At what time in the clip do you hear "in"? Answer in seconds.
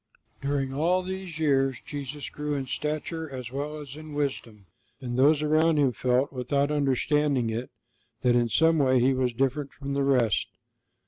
2.55-2.65, 3.95-4.13, 8.35-8.49